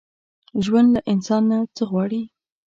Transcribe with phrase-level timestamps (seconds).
[0.63, 2.21] ژوند له انسان نه څه غواړي؟